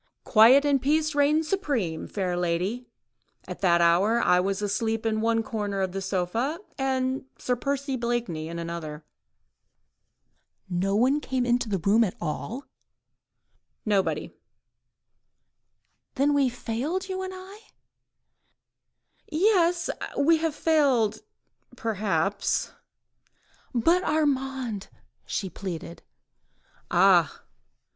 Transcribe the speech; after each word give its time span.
"Quiet 0.23 0.65
and 0.65 0.81
peace 0.81 1.13
reigned 1.13 1.45
supreme, 1.45 2.07
fair 2.07 2.35
lady; 2.35 2.87
at 3.47 3.61
that 3.61 3.81
hour 3.81 4.19
I 4.19 4.39
was 4.39 4.63
asleep 4.63 5.05
in 5.05 5.21
the 5.21 5.41
corner 5.43 5.79
of 5.81 5.93
one 5.93 6.01
sofa 6.01 6.59
and 6.75 7.25
Sir 7.37 7.55
Percy 7.55 7.95
Blakeney 7.97 8.47
in 8.47 8.57
another." 8.57 9.05
"Nobody 10.67 11.19
came 11.19 11.45
into 11.45 11.69
the 11.69 11.77
room 11.77 12.03
at 12.03 12.15
all?" 12.19 12.65
"Nobody." 13.85 14.31
"Then 16.15 16.33
we 16.33 16.47
have 16.47 16.57
failed, 16.57 17.07
you 17.07 17.21
and 17.21 17.33
I?..." 17.35 17.59
"Yes! 19.31 19.87
we 20.17 20.37
have 20.37 20.55
failed—perhaps..." 20.55 22.71
"But 23.75 24.03
Armand?" 24.03 24.87
she 25.27 25.47
pleaded. 25.47 26.01
"Ah! 26.89 27.43